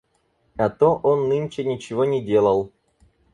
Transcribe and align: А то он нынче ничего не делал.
А 0.57 0.69
то 0.71 0.95
он 0.95 1.29
нынче 1.29 1.63
ничего 1.63 2.05
не 2.05 2.25
делал. 2.25 2.71